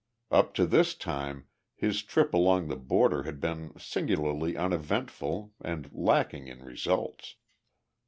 Up 0.31 0.55
to 0.55 0.65
this 0.65 0.95
time 0.95 1.45
his 1.75 2.01
trip 2.01 2.33
along 2.33 2.69
the 2.69 2.75
border 2.75 3.21
had 3.21 3.39
been 3.39 3.71
singularly 3.77 4.57
uneventful 4.57 5.53
and 5.63 5.91
lacking 5.93 6.47
in 6.47 6.63
results. 6.63 7.35